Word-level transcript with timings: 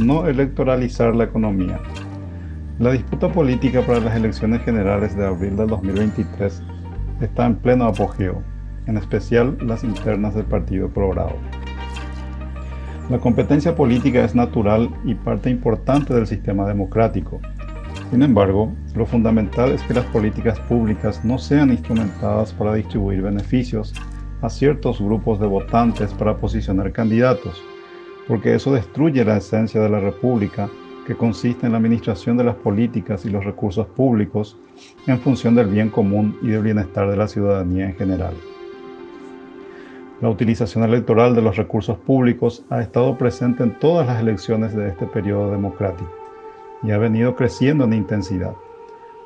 no 0.00 0.26
electoralizar 0.26 1.14
la 1.14 1.24
economía. 1.24 1.80
La 2.78 2.92
disputa 2.92 3.32
política 3.32 3.80
para 3.82 4.00
las 4.00 4.14
elecciones 4.14 4.62
generales 4.62 5.16
de 5.16 5.26
abril 5.26 5.56
del 5.56 5.68
2023 5.68 6.62
está 7.20 7.46
en 7.46 7.56
pleno 7.56 7.86
apogeo, 7.86 8.42
en 8.86 8.98
especial 8.98 9.56
las 9.62 9.82
internas 9.82 10.34
del 10.34 10.44
Partido 10.44 10.90
Colorado. 10.90 11.36
La 13.08 13.18
competencia 13.18 13.74
política 13.74 14.24
es 14.24 14.34
natural 14.34 14.90
y 15.04 15.14
parte 15.14 15.48
importante 15.48 16.12
del 16.12 16.26
sistema 16.26 16.66
democrático. 16.66 17.40
Sin 18.10 18.22
embargo, 18.22 18.72
lo 18.94 19.06
fundamental 19.06 19.72
es 19.72 19.82
que 19.82 19.94
las 19.94 20.04
políticas 20.06 20.58
públicas 20.60 21.24
no 21.24 21.38
sean 21.38 21.70
instrumentadas 21.70 22.52
para 22.52 22.74
distribuir 22.74 23.22
beneficios 23.22 23.94
a 24.42 24.50
ciertos 24.50 25.00
grupos 25.00 25.40
de 25.40 25.46
votantes 25.46 26.12
para 26.12 26.36
posicionar 26.36 26.92
candidatos, 26.92 27.62
porque 28.26 28.54
eso 28.54 28.72
destruye 28.72 29.24
la 29.24 29.36
esencia 29.36 29.80
de 29.80 29.88
la 29.88 30.00
República, 30.00 30.68
que 31.06 31.14
consiste 31.14 31.66
en 31.66 31.72
la 31.72 31.78
administración 31.78 32.36
de 32.36 32.44
las 32.44 32.56
políticas 32.56 33.24
y 33.24 33.30
los 33.30 33.44
recursos 33.44 33.86
públicos 33.86 34.58
en 35.06 35.20
función 35.20 35.54
del 35.54 35.68
bien 35.68 35.88
común 35.88 36.36
y 36.42 36.48
del 36.48 36.62
bienestar 36.62 37.08
de 37.08 37.16
la 37.16 37.28
ciudadanía 37.28 37.86
en 37.86 37.94
general. 37.94 38.34
La 40.20 40.30
utilización 40.30 40.82
electoral 40.82 41.34
de 41.34 41.42
los 41.42 41.56
recursos 41.56 41.98
públicos 41.98 42.64
ha 42.70 42.80
estado 42.80 43.16
presente 43.18 43.62
en 43.62 43.78
todas 43.78 44.06
las 44.06 44.20
elecciones 44.20 44.74
de 44.74 44.88
este 44.88 45.06
periodo 45.06 45.50
democrático 45.50 46.10
y 46.82 46.90
ha 46.90 46.98
venido 46.98 47.36
creciendo 47.36 47.84
en 47.84 47.92
intensidad. 47.92 48.54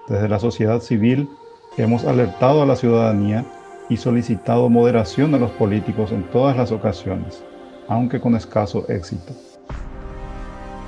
Desde 0.08 0.28
la 0.28 0.38
sociedad 0.38 0.80
civil 0.80 1.28
hemos 1.76 2.04
alertado 2.04 2.62
a 2.62 2.66
la 2.66 2.76
ciudadanía 2.76 3.44
y 3.88 3.96
solicitado 3.96 4.68
moderación 4.68 5.34
a 5.34 5.38
los 5.38 5.50
políticos 5.52 6.12
en 6.12 6.24
todas 6.24 6.56
las 6.56 6.72
ocasiones, 6.72 7.44
aunque 7.90 8.20
con 8.20 8.36
escaso 8.36 8.86
éxito. 8.88 9.34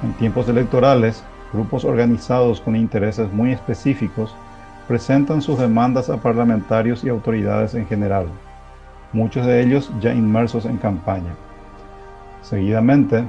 En 0.05 0.15
tiempos 0.15 0.49
electorales, 0.49 1.23
grupos 1.53 1.85
organizados 1.85 2.61
con 2.61 2.77
intereses 2.77 3.31
muy 3.33 3.53
específicos 3.53 4.35
presentan 4.87 5.43
sus 5.43 5.59
demandas 5.59 6.09
a 6.09 6.17
parlamentarios 6.19 7.05
y 7.05 7.09
autoridades 7.09 7.75
en 7.75 7.87
general, 7.87 8.27
muchos 9.13 9.45
de 9.47 9.61
ellos 9.61 9.91
ya 10.01 10.15
inmersos 10.15 10.65
en 10.65 10.79
campaña. 10.79 11.35
Seguidamente, 12.43 13.25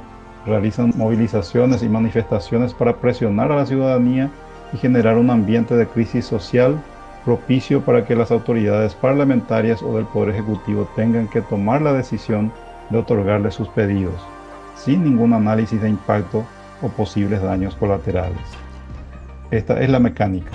realizan 0.45 0.93
movilizaciones 0.95 1.81
y 1.81 1.89
manifestaciones 1.89 2.73
para 2.73 2.97
presionar 2.97 3.51
a 3.51 3.55
la 3.55 3.65
ciudadanía 3.65 4.29
y 4.71 4.77
generar 4.77 5.17
un 5.17 5.31
ambiente 5.31 5.75
de 5.75 5.87
crisis 5.87 6.25
social 6.25 6.79
propicio 7.25 7.81
para 7.81 8.05
que 8.05 8.15
las 8.15 8.31
autoridades 8.31 8.93
parlamentarias 8.93 9.81
o 9.81 9.95
del 9.95 10.05
Poder 10.05 10.29
Ejecutivo 10.29 10.87
tengan 10.95 11.27
que 11.27 11.41
tomar 11.41 11.81
la 11.81 11.93
decisión 11.93 12.51
de 12.93 12.99
otorgarle 12.99 13.51
sus 13.51 13.67
pedidos, 13.69 14.15
sin 14.75 15.03
ningún 15.03 15.33
análisis 15.33 15.81
de 15.81 15.89
impacto 15.89 16.45
o 16.81 16.87
posibles 16.87 17.41
daños 17.41 17.75
colaterales. 17.75 18.39
Esta 19.51 19.81
es 19.81 19.89
la 19.89 19.99
mecánica. 19.99 20.51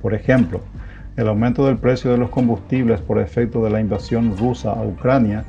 Por 0.00 0.14
ejemplo, 0.14 0.60
el 1.16 1.28
aumento 1.28 1.66
del 1.66 1.78
precio 1.78 2.12
de 2.12 2.18
los 2.18 2.30
combustibles 2.30 3.00
por 3.00 3.18
efecto 3.18 3.62
de 3.62 3.70
la 3.70 3.80
invasión 3.80 4.36
rusa 4.36 4.70
a 4.70 4.82
Ucrania 4.82 5.44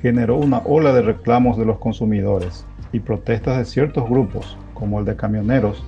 generó 0.00 0.36
una 0.36 0.58
ola 0.58 0.92
de 0.92 1.02
reclamos 1.02 1.56
de 1.56 1.64
los 1.64 1.78
consumidores 1.78 2.66
y 2.92 2.98
protestas 3.00 3.58
de 3.58 3.64
ciertos 3.64 4.08
grupos, 4.08 4.58
como 4.74 4.98
el 4.98 5.04
de 5.04 5.14
camioneros, 5.14 5.84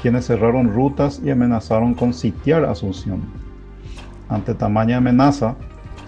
quienes 0.00 0.26
cerraron 0.26 0.72
rutas 0.72 1.20
y 1.24 1.30
amenazaron 1.30 1.94
con 1.94 2.14
sitiar 2.14 2.64
Asunción. 2.64 3.22
Ante 4.28 4.54
tamaña 4.54 4.98
amenaza, 4.98 5.56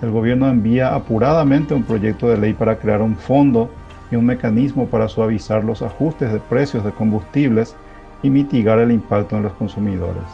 el 0.03 0.11
gobierno 0.11 0.49
envía 0.49 0.95
apuradamente 0.95 1.75
un 1.75 1.83
proyecto 1.83 2.29
de 2.29 2.39
ley 2.39 2.53
para 2.55 2.79
crear 2.79 3.03
un 3.03 3.17
fondo 3.17 3.71
y 4.11 4.17
un 4.17 4.27
mecanismo 4.27 4.87
para 4.87 5.09
suavizar 5.09 5.63
los 5.63 5.83
ajustes 5.83 6.33
de 6.33 6.41
precios 6.41 6.85
de 6.85 6.93
combustibles 6.93 7.77
y 8.23 8.31
mitigar 8.31 8.79
el 8.79 8.93
impacto 8.93 9.37
en 9.37 9.43
los 9.43 9.53
consumidores. 9.53 10.25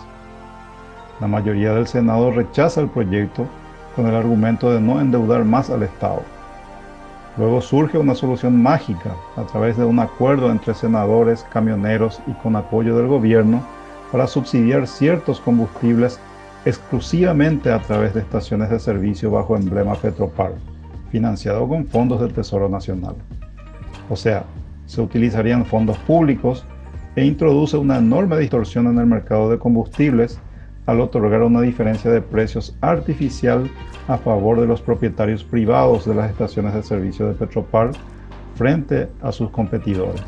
La 1.21 1.27
mayoría 1.27 1.75
del 1.75 1.87
Senado 1.87 2.31
rechaza 2.31 2.81
el 2.81 2.89
proyecto 2.89 3.47
con 3.95 4.07
el 4.07 4.15
argumento 4.15 4.73
de 4.73 4.81
no 4.81 5.01
endeudar 5.01 5.45
más 5.45 5.71
al 5.71 5.83
Estado. 5.83 6.23
Luego 7.37 7.61
surge 7.61 7.99
una 7.99 8.15
solución 8.15 8.63
mágica 8.63 9.15
a 9.37 9.43
través 9.43 9.77
de 9.77 9.85
un 9.85 9.99
acuerdo 9.99 10.51
entre 10.51 10.75
senadores, 10.75 11.45
camioneros 11.53 12.21
y 12.27 12.33
con 12.33 12.57
apoyo 12.57 12.97
del 12.97 13.09
gobierno 13.09 13.63
para 14.13 14.27
subsidiar 14.27 14.87
ciertos 14.87 15.41
combustibles 15.41 16.21
exclusivamente 16.66 17.71
a 17.71 17.81
través 17.81 18.12
de 18.12 18.21
estaciones 18.21 18.69
de 18.71 18.81
servicio 18.81 19.31
bajo 19.31 19.56
emblema 19.56 19.94
Petropar, 19.94 20.53
financiado 21.12 21.66
con 21.69 21.87
fondos 21.87 22.21
del 22.21 22.32
Tesoro 22.32 22.69
Nacional. 22.69 23.15
O 24.10 24.16
sea, 24.16 24.44
se 24.84 25.00
utilizarían 25.00 25.65
fondos 25.65 25.97
públicos 25.99 26.66
e 27.15 27.25
introduce 27.25 27.77
una 27.77 27.99
enorme 27.99 28.37
distorsión 28.38 28.88
en 28.88 28.99
el 28.99 29.06
mercado 29.06 29.49
de 29.49 29.60
combustibles 29.60 30.41
al 30.87 31.00
otorgar 31.00 31.43
una 31.43 31.60
diferencia 31.60 32.10
de 32.10 32.21
precios 32.21 32.77
artificial 32.81 33.71
a 34.09 34.19
favor 34.19 34.60
de 34.60 34.66
los 34.66 34.83
propietarios 34.83 35.44
privados 35.44 36.04
de 36.04 36.16
las 36.16 36.31
estaciones 36.31 36.75
de 36.75 36.83
servicio 36.83 37.28
de 37.28 37.34
Petropar 37.34 37.93
frente 38.56 39.09
a 39.22 39.31
sus 39.31 39.50
competidores, 39.50 40.25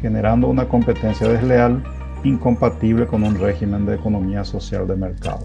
generando 0.00 0.46
una 0.46 0.68
competencia 0.68 1.26
desleal 1.26 1.82
incompatible 2.22 3.06
con 3.06 3.24
un 3.24 3.34
régimen 3.34 3.86
de 3.86 3.96
economía 3.96 4.44
social 4.44 4.86
de 4.86 4.94
mercado. 4.94 5.44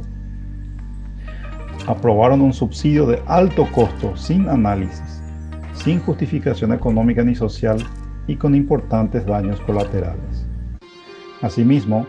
Aprobaron 1.90 2.42
un 2.42 2.54
subsidio 2.54 3.08
de 3.08 3.20
alto 3.26 3.68
costo 3.74 4.16
sin 4.16 4.48
análisis, 4.48 5.24
sin 5.74 6.00
justificación 6.00 6.72
económica 6.72 7.24
ni 7.24 7.34
social 7.34 7.80
y 8.28 8.36
con 8.36 8.54
importantes 8.54 9.26
daños 9.26 9.60
colaterales. 9.62 10.48
Asimismo, 11.42 12.06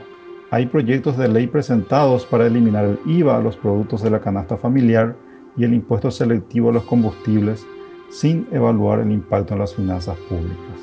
hay 0.51 0.67
proyectos 0.67 1.17
de 1.17 1.29
ley 1.29 1.47
presentados 1.47 2.27
para 2.27 2.47
eliminar 2.47 2.85
el 2.85 2.99
IVA 3.07 3.39
a 3.39 3.41
los 3.41 3.57
productos 3.57 4.03
de 4.03 4.11
la 4.11 4.21
canasta 4.21 4.59
familiar 4.59 5.17
y 5.57 5.65
el 5.65 5.73
impuesto 5.73 6.11
selectivo 6.11 6.69
a 6.69 6.73
los 6.75 6.85
combustibles 6.85 7.67
sin 8.11 8.47
evaluar 8.53 9.01
el 9.01 9.11
impacto 9.11 9.55
en 9.55 9.61
las 9.61 9.75
finanzas 9.75 10.19
públicas. 10.29 10.79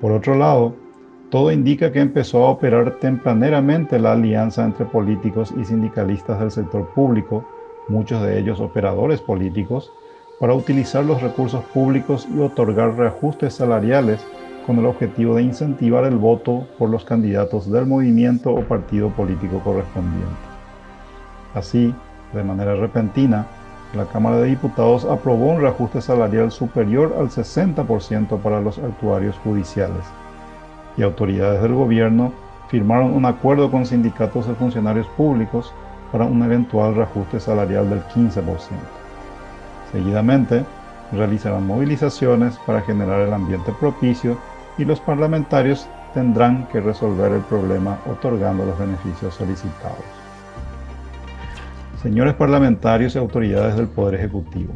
Por 0.00 0.12
otro 0.12 0.36
lado, 0.36 0.76
todo 1.30 1.50
indica 1.50 1.90
que 1.90 1.98
empezó 1.98 2.46
a 2.46 2.50
operar 2.50 3.00
tempraneramente 3.00 3.98
la 3.98 4.12
alianza 4.12 4.64
entre 4.64 4.86
políticos 4.86 5.52
y 5.60 5.64
sindicalistas 5.64 6.38
del 6.38 6.52
sector 6.52 6.88
público, 6.94 7.44
muchos 7.88 8.22
de 8.22 8.38
ellos 8.38 8.60
operadores 8.60 9.20
políticos, 9.20 9.92
para 10.40 10.54
utilizar 10.54 11.04
los 11.04 11.22
recursos 11.22 11.64
públicos 11.66 12.28
y 12.34 12.38
otorgar 12.40 12.96
reajustes 12.96 13.54
salariales 13.54 14.24
con 14.66 14.78
el 14.78 14.86
objetivo 14.86 15.36
de 15.36 15.42
incentivar 15.42 16.04
el 16.04 16.16
voto 16.16 16.66
por 16.78 16.90
los 16.90 17.04
candidatos 17.04 17.70
del 17.70 17.86
movimiento 17.86 18.52
o 18.52 18.62
partido 18.62 19.10
político 19.10 19.60
correspondiente. 19.60 20.26
Así, 21.54 21.94
de 22.32 22.44
manera 22.44 22.74
repentina, 22.74 23.46
la 23.94 24.04
Cámara 24.06 24.38
de 24.38 24.48
Diputados 24.48 25.04
aprobó 25.04 25.52
un 25.52 25.60
reajuste 25.60 26.02
salarial 26.02 26.50
superior 26.50 27.14
al 27.18 27.30
60% 27.30 28.38
para 28.40 28.60
los 28.60 28.78
actuarios 28.78 29.38
judiciales 29.38 30.04
y 30.96 31.02
autoridades 31.02 31.62
del 31.62 31.74
gobierno 31.74 32.32
firmaron 32.68 33.14
un 33.14 33.26
acuerdo 33.26 33.70
con 33.70 33.86
sindicatos 33.86 34.46
de 34.46 34.54
funcionarios 34.54 35.06
públicos 35.08 35.72
para 36.16 36.30
un 36.30 36.42
eventual 36.42 36.94
reajuste 36.94 37.38
salarial 37.38 37.90
del 37.90 38.02
15%. 38.04 38.42
Seguidamente, 39.92 40.64
realizarán 41.12 41.66
movilizaciones 41.66 42.56
para 42.64 42.80
generar 42.80 43.20
el 43.20 43.34
ambiente 43.34 43.70
propicio 43.78 44.38
y 44.78 44.86
los 44.86 44.98
parlamentarios 44.98 45.86
tendrán 46.14 46.68
que 46.68 46.80
resolver 46.80 47.32
el 47.32 47.42
problema 47.42 47.98
otorgando 48.10 48.64
los 48.64 48.78
beneficios 48.78 49.34
solicitados. 49.34 50.06
Señores 52.02 52.32
parlamentarios 52.32 53.14
y 53.14 53.18
autoridades 53.18 53.76
del 53.76 53.88
Poder 53.88 54.14
Ejecutivo, 54.14 54.72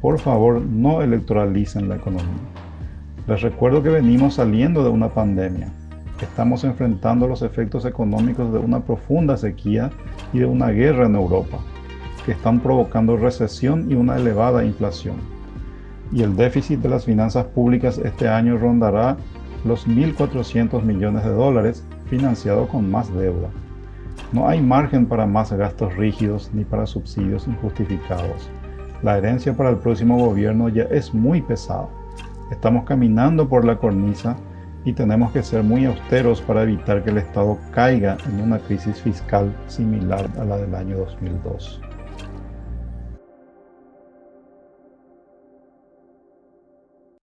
por 0.00 0.20
favor 0.20 0.60
no 0.60 1.02
electoralicen 1.02 1.88
la 1.88 1.96
economía. 1.96 2.46
Les 3.26 3.42
recuerdo 3.42 3.82
que 3.82 3.88
venimos 3.88 4.34
saliendo 4.34 4.84
de 4.84 4.90
una 4.90 5.08
pandemia. 5.08 5.72
Estamos 6.20 6.64
enfrentando 6.64 7.26
los 7.26 7.42
efectos 7.42 7.84
económicos 7.84 8.52
de 8.52 8.58
una 8.58 8.80
profunda 8.80 9.36
sequía 9.36 9.90
y 10.32 10.40
de 10.40 10.46
una 10.46 10.68
guerra 10.68 11.06
en 11.06 11.14
Europa, 11.14 11.58
que 12.24 12.32
están 12.32 12.60
provocando 12.60 13.16
recesión 13.16 13.90
y 13.90 13.94
una 13.94 14.16
elevada 14.16 14.64
inflación 14.64 15.38
y 16.12 16.22
el 16.22 16.36
déficit 16.36 16.80
de 16.80 16.88
las 16.88 17.04
finanzas 17.04 17.46
públicas 17.46 17.98
este 17.98 18.28
año 18.28 18.56
rondará 18.56 19.16
los 19.64 19.86
1.400 19.86 20.82
millones 20.82 21.24
de 21.24 21.30
dólares 21.30 21.84
financiado 22.06 22.68
con 22.68 22.90
más 22.90 23.12
deuda. 23.14 23.48
No 24.32 24.48
hay 24.48 24.60
margen 24.60 25.06
para 25.06 25.26
más 25.26 25.52
gastos 25.52 25.94
rígidos 25.96 26.50
ni 26.52 26.64
para 26.64 26.86
subsidios 26.86 27.46
injustificados. 27.46 28.50
La 29.02 29.18
herencia 29.18 29.56
para 29.56 29.70
el 29.70 29.76
próximo 29.76 30.18
gobierno 30.18 30.68
ya 30.68 30.84
es 30.84 31.14
muy 31.14 31.42
pesada. 31.42 31.88
Estamos 32.50 32.84
caminando 32.84 33.48
por 33.48 33.64
la 33.64 33.76
cornisa 33.76 34.36
y 34.84 34.92
tenemos 34.92 35.32
que 35.32 35.42
ser 35.42 35.62
muy 35.62 35.84
austeros 35.84 36.40
para 36.40 36.62
evitar 36.62 37.02
que 37.02 37.10
el 37.10 37.18
Estado 37.18 37.58
caiga 37.72 38.16
en 38.26 38.40
una 38.40 38.58
crisis 38.58 39.00
fiscal 39.00 39.54
similar 39.66 40.28
a 40.38 40.44
la 40.44 40.56
del 40.58 40.74
año 40.74 40.98
2002. 40.98 41.80